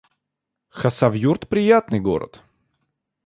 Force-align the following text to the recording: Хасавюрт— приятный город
Хасавюрт— 0.69 1.47
приятный 1.47 1.99
город 1.99 2.41